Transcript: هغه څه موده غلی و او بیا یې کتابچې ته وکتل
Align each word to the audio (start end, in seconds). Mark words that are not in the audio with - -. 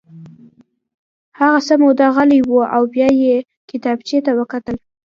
هغه 1.39 1.59
څه 1.67 1.73
موده 1.81 2.07
غلی 2.15 2.39
و 2.43 2.51
او 2.75 2.83
بیا 2.93 3.09
یې 3.23 3.35
کتابچې 3.69 4.17
ته 4.25 4.31
وکتل 4.39 4.75